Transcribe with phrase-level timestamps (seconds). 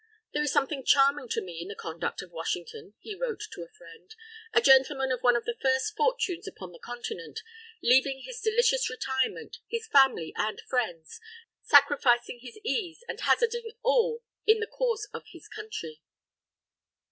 [0.33, 3.67] "There is something charming to me in the conduct of Washington," he wrote to a
[3.69, 4.15] friend,
[4.51, 7.41] "a gentleman of one of the first fortunes upon the continent,
[7.83, 11.19] leaving his delicious retirement, his family and friends,
[11.61, 16.01] sacrificing his ease, and hazarding all in the cause of his Country.